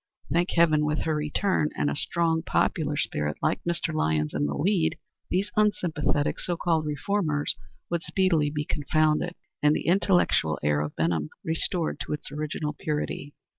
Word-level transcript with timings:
Thank 0.33 0.49
heaven, 0.55 0.83
with 0.83 1.03
her 1.03 1.13
return 1.13 1.69
and 1.77 1.87
a 1.87 1.95
strong, 1.95 2.41
popular 2.41 2.97
spirit 2.97 3.37
like 3.39 3.63
Mr. 3.69 3.93
Lyons 3.93 4.33
in 4.33 4.47
the 4.47 4.55
lead, 4.55 4.97
these 5.29 5.51
unsympathetic, 5.55 6.39
so 6.39 6.57
called 6.57 6.87
reformers 6.87 7.55
would 7.91 8.01
speedily 8.01 8.49
be 8.49 8.65
confounded, 8.65 9.35
and 9.61 9.75
the 9.75 9.85
intellectual 9.85 10.57
air 10.63 10.81
of 10.81 10.95
Benham 10.95 11.29
restored 11.43 11.99
to 11.99 12.13
its 12.13 12.31
original 12.31 12.73
purity. 12.73 13.35